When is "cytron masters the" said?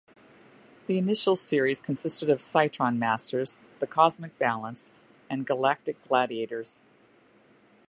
2.39-3.85